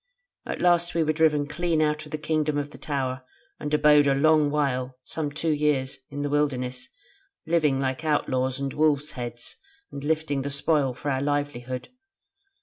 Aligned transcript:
At 0.47 0.59
last 0.61 0.95
we 0.95 1.03
were 1.03 1.13
driven 1.13 1.45
clean 1.47 1.79
out 1.79 2.05
of 2.07 2.11
the 2.11 2.17
Kingdom 2.17 2.57
of 2.57 2.71
the 2.71 2.79
Tower, 2.79 3.21
and 3.59 3.71
abode 3.71 4.07
a 4.07 4.15
long 4.15 4.49
while, 4.49 4.97
some 5.03 5.29
two 5.29 5.51
years, 5.51 5.99
in 6.09 6.23
the 6.23 6.29
wilderness, 6.29 6.89
living 7.45 7.79
like 7.79 8.03
outlaws 8.03 8.59
and 8.59 8.73
wolves' 8.73 9.11
heads, 9.11 9.57
and 9.91 10.03
lifting 10.03 10.41
the 10.41 10.49
spoil 10.49 10.95
for 10.95 11.11
our 11.11 11.21
livelihood. 11.21 11.89